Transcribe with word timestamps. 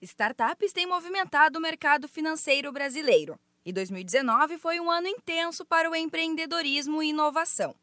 Startups 0.00 0.72
têm 0.72 0.86
movimentado 0.86 1.58
o 1.58 1.62
mercado 1.62 2.06
financeiro 2.06 2.70
brasileiro. 2.70 3.36
E 3.64 3.72
2019 3.72 4.56
foi 4.56 4.78
um 4.78 4.88
ano 4.88 5.08
intenso 5.08 5.64
para 5.64 5.90
o 5.90 5.96
empreendedorismo 5.96 7.02
e 7.02 7.08
inovação. 7.08 7.74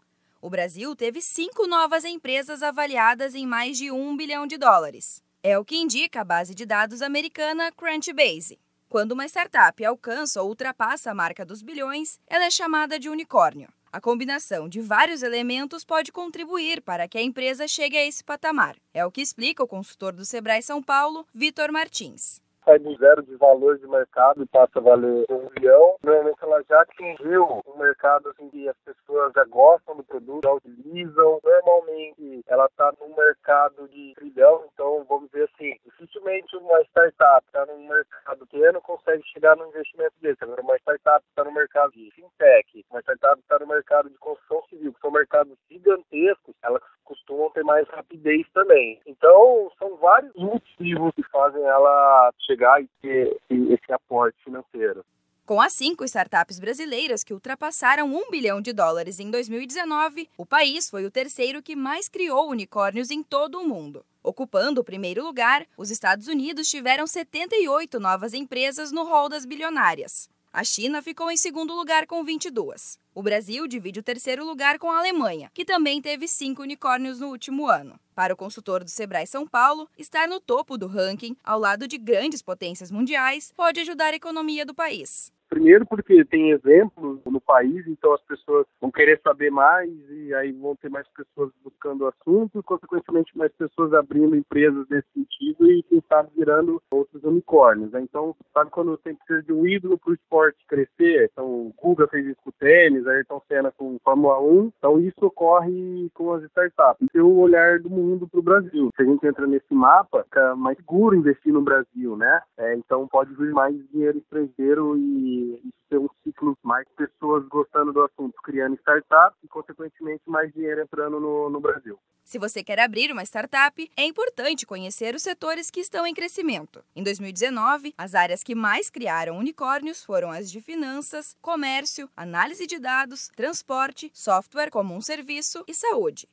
O 0.42 0.50
Brasil 0.50 0.96
teve 0.96 1.22
cinco 1.22 1.68
novas 1.68 2.06
empresas 2.06 2.64
avaliadas 2.64 3.36
em 3.36 3.46
mais 3.46 3.78
de 3.78 3.92
um 3.92 4.16
bilhão 4.16 4.48
de 4.48 4.58
dólares. 4.58 5.22
É 5.44 5.60
o 5.60 5.66
que 5.66 5.76
indica 5.76 6.22
a 6.22 6.24
base 6.24 6.56
de 6.56 6.66
dados 6.66 7.02
americana 7.02 7.70
Crunchbase. 7.74 8.60
Quando 8.88 9.12
uma 9.12 9.26
startup 9.26 9.84
alcança 9.84 10.42
ou 10.42 10.48
ultrapassa 10.48 11.12
a 11.12 11.14
marca 11.14 11.46
dos 11.46 11.62
bilhões, 11.62 12.18
ela 12.28 12.46
é 12.46 12.50
chamada 12.50 12.98
de 12.98 13.10
unicórnio. 13.10 13.68
A 13.96 14.02
combinação 14.02 14.68
de 14.68 14.82
vários 14.82 15.24
elementos 15.24 15.86
pode 15.86 16.12
contribuir 16.12 16.82
para 16.82 17.08
que 17.08 17.18
a 17.18 17.22
empresa 17.22 17.66
chegue 17.66 17.96
a 17.96 18.06
esse 18.06 18.22
patamar. 18.22 18.76
É 18.94 19.06
o 19.06 19.10
que 19.10 19.22
explica 19.22 19.64
o 19.64 19.68
consultor 19.68 20.12
do 20.12 20.26
Sebrae 20.26 20.62
São 20.62 20.84
Paulo, 20.84 21.26
Vitor 21.34 21.72
Martins 21.72 22.44
sai 22.66 22.80
do 22.80 22.96
zero 22.98 23.22
de 23.22 23.36
valor 23.38 23.78
de 23.78 23.88
mercado 23.88 24.42
e 24.42 24.48
passa 24.48 24.80
a 24.80 24.82
valer 24.82 25.26
um 25.30 25.48
milhão. 25.56 25.98
Normalmente 26.04 26.40
ela 26.42 26.64
já 26.68 26.82
atingiu 26.82 27.62
um 27.68 27.78
mercado 27.78 28.30
assim, 28.30 28.50
que 28.50 28.68
as 28.68 28.76
pessoas 28.84 29.32
já 29.34 29.46
gostam 29.46 29.96
do 29.96 30.04
produto, 30.04 30.44
já 30.44 30.52
utilizam. 30.52 31.40
Normalmente 31.44 32.44
ela 32.48 32.66
está 32.66 32.92
num 33.00 33.16
mercado 33.56 33.88
de 33.88 34.14
trilhão, 34.16 34.66
então 34.74 35.06
vamos 35.08 35.30
dizer 35.32 35.50
assim, 35.54 35.76
dificilmente 35.86 36.56
uma 36.58 36.82
startup 36.82 37.46
está 37.46 37.66
num 37.66 37.88
mercado 37.88 38.46
pequeno 38.48 38.82
consegue 38.82 39.24
chegar 39.28 39.56
num 39.56 39.68
investimento 39.70 40.14
desse. 40.22 40.44
Agora 40.44 40.62
uma 40.62 40.76
startup 40.78 41.26
está 41.30 41.44
no 41.44 41.54
mercado 41.54 41.92
de 41.94 42.12
fintech, 42.12 42.86
uma 42.90 43.00
startup 43.02 43.40
está 43.40 43.60
no 43.60 43.68
mercado 43.68 44.10
de 44.10 44.18
construção 44.18 44.62
civil, 44.70 44.94
que 44.94 45.00
são 45.00 45.12
mercados 45.12 45.58
gigantescos, 45.70 46.56
elas 46.62 46.82
costumam 47.04 47.50
ter 47.52 47.64
mais 47.64 47.88
rapidez 47.90 48.46
também. 48.54 49.00
Então, 49.06 49.72
são 49.78 49.96
vários 49.98 50.36
motivos 50.36 51.14
que 51.16 51.24
fazem 51.24 51.64
ela 51.64 52.34
chegar 52.40 52.82
e 52.82 52.90
ter 53.02 53.38
esse 53.50 53.94
aporte 53.94 54.44
financeiro. 54.44 55.06
Com 55.46 55.62
as 55.62 55.74
cinco 55.74 56.04
startups 56.04 56.60
brasileiras 56.60 57.24
que 57.24 57.32
ultrapassaram 57.32 58.12
um 58.12 58.32
bilhão 58.32 58.60
de 58.60 58.74
dólares 58.74 59.20
em 59.20 59.30
2019, 59.30 60.28
o 60.36 60.44
país 60.44 60.90
foi 60.90 61.06
o 61.06 61.12
terceiro 61.12 61.62
que 61.62 61.76
mais 61.76 62.10
criou 62.10 62.50
unicórnios 62.50 63.12
em 63.12 63.22
todo 63.22 63.60
o 63.60 63.68
mundo. 63.68 64.04
Ocupando 64.24 64.82
o 64.82 64.84
primeiro 64.84 65.24
lugar, 65.24 65.68
os 65.78 65.92
Estados 65.92 66.28
Unidos 66.28 66.68
tiveram 66.68 67.06
78 67.06 68.00
novas 68.00 68.34
empresas 68.34 68.92
no 68.92 69.04
rol 69.04 69.30
das 69.30 69.46
bilionárias. 69.46 70.28
A 70.52 70.64
China 70.64 71.00
ficou 71.00 71.30
em 71.30 71.38
segundo 71.38 71.76
lugar 71.76 72.08
com 72.08 72.24
22. 72.24 72.98
O 73.14 73.22
Brasil 73.22 73.68
divide 73.68 74.00
o 74.00 74.04
terceiro 74.04 74.44
lugar 74.44 74.80
com 74.80 74.90
a 74.90 74.98
Alemanha, 74.98 75.52
que 75.54 75.64
também 75.64 76.02
teve 76.02 76.28
cinco 76.28 76.64
unicórnios 76.64 77.20
no 77.20 77.28
último 77.28 77.68
ano. 77.68 78.00
Para 78.16 78.34
o 78.34 78.38
consultor 78.38 78.84
do 78.84 78.90
Sebrae 78.90 79.28
São 79.28 79.46
Paulo, 79.46 79.88
estar 79.96 80.28
no 80.28 80.40
topo 80.40 80.76
do 80.76 80.88
ranking, 80.88 81.38
ao 81.44 81.60
lado 81.60 81.88
de 81.88 82.00
grandes 82.00 82.42
potências 82.42 82.90
mundiais, 82.90 83.54
pode 83.56 83.80
ajudar 83.82 84.14
a 84.14 84.16
economia 84.16 84.66
do 84.66 84.74
país. 84.74 85.35
Primeiro 85.66 85.88
porque 85.88 86.24
tem 86.26 86.52
exemplos 86.52 87.22
no 87.26 87.42
país, 87.42 87.88
então 87.88 88.14
as 88.14 88.22
pessoas 88.22 88.68
vão 88.80 88.92
querer 88.92 89.20
saber 89.24 89.50
mais 89.50 89.90
e 90.12 90.32
aí 90.36 90.52
vão 90.52 90.76
ter 90.76 90.92
mais 90.92 91.08
pessoas 91.08 91.52
buscando 91.64 92.04
o 92.04 92.08
assunto 92.08 92.60
e, 92.60 92.62
consequentemente, 92.62 93.36
mais 93.36 93.52
pessoas 93.54 93.92
abrindo 93.92 94.36
empresas 94.36 94.86
nesse 94.88 95.08
sentido 95.12 95.66
e, 95.66 95.82
quem 95.82 96.04
sabe, 96.08 96.30
virando 96.38 96.80
outros 96.92 97.24
unicórnios. 97.24 97.92
Né? 97.92 98.02
Então, 98.02 98.36
sabe 98.54 98.70
quando 98.70 98.96
tem 99.00 99.18
ser 99.26 99.42
de 99.42 99.52
um 99.52 99.66
ídolo 99.66 99.98
para 99.98 100.12
o 100.12 100.14
esporte 100.14 100.64
crescer? 100.68 101.32
Então, 101.34 101.48
o 101.48 101.74
Guga 101.82 102.08
fez 102.10 102.28
isso 102.28 102.42
com 102.44 102.52
o 102.52 102.54
tênis, 102.60 103.08
Ayrton 103.08 103.42
Senna 103.48 103.72
com 103.72 103.98
Fórmula 104.04 104.40
1. 104.40 104.72
Então, 104.78 105.00
isso 105.00 105.26
ocorre 105.26 106.12
com 106.14 106.32
as 106.32 106.44
startups. 106.44 107.08
E 107.12 107.20
o 107.20 107.40
olhar 107.40 107.80
do 107.80 107.90
mundo 107.90 108.28
para 108.28 108.40
o 108.40 108.44
Brasil. 108.44 108.92
Se 108.96 109.02
a 109.02 109.06
gente 109.06 109.26
entra 109.26 109.48
nesse 109.48 109.74
mapa, 109.74 110.26
fica 110.26 110.56
mais 110.56 110.78
seguro 110.78 111.16
investir 111.16 111.52
no 111.52 111.64
Brasil, 111.64 112.16
né? 112.16 112.40
É, 112.56 112.76
então, 112.76 113.08
pode 113.08 113.34
vir 113.34 113.52
mais 113.52 113.76
dinheiro 113.90 114.20
estrangeiro 114.20 114.96
e 114.96 115.56
isso 115.56 115.86
ser 115.90 115.98
um 116.00 116.10
ciclo 116.24 116.58
mais 116.76 116.88
pessoas 116.90 117.48
gostando 117.48 117.94
do 117.94 118.04
assunto, 118.04 118.36
criando 118.44 118.76
startups 118.76 119.40
e, 119.42 119.48
consequentemente, 119.48 120.24
mais 120.28 120.52
dinheiro 120.52 120.82
entrando 120.82 121.22
no, 121.22 121.50
no 121.50 121.62
Brasil. 121.62 121.98
Se 122.26 122.38
você 122.38 122.64
quer 122.64 122.80
abrir 122.80 123.12
uma 123.12 123.24
startup, 123.24 123.90
é 123.96 124.04
importante 124.04 124.66
conhecer 124.66 125.16
os 125.16 125.22
setores 125.22 125.72
que 125.72 125.80
estão 125.80 126.06
em 126.06 126.14
crescimento. 126.14 126.84
Em 126.94 127.02
2019, 127.02 127.94
as 127.98 128.14
áreas 128.14 128.44
que 128.44 128.54
mais 128.54 128.90
criaram 128.90 129.38
unicórnios 129.38 130.04
foram 130.04 130.32
as 130.32 130.52
de 130.52 130.60
finanças, 130.60 131.38
comércio, 131.42 132.10
análise 132.18 132.68
de 132.68 132.78
dados, 132.78 133.30
transporte, 133.38 134.12
software 134.14 134.70
como 134.70 134.94
um 134.94 135.02
serviço 135.02 135.64
e 135.68 135.74
saúde. 135.74 136.28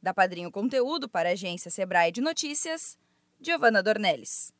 Da 0.00 0.14
Padrinho 0.14 0.52
Conteúdo 0.52 1.08
para 1.08 1.30
a 1.30 1.32
agência 1.32 1.70
Sebrae 1.70 2.12
de 2.12 2.20
Notícias, 2.20 2.96
Giovana 3.40 3.82
Dornelles. 3.82 4.52